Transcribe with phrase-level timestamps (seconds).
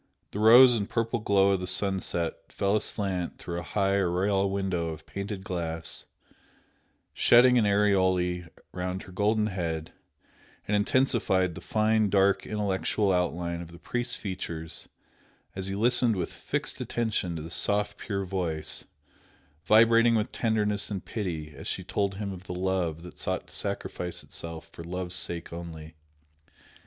[0.31, 4.87] The rose and purple glow of the sunset fell aslant through a high oriel window
[4.87, 6.05] of painted glass,
[7.13, 9.93] shedding an aureole round her golden head,
[10.67, 14.89] and intensified the fine, dark intellectual outline of the priest's features
[15.55, 18.85] as he listened with fixed attention to the soft pure voice,
[19.65, 23.53] vibrating with tenderness and pity as she told him of the love that sought to
[23.53, 25.93] sacrifice itself for love's sake only.